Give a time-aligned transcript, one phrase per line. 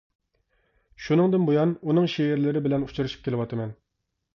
[1.09, 3.81] شۇنىڭ بۇيان ئۇنىڭ شېئىرلىرى بىلەن ئۇچرىشىپ كېلىۋاتىمەن.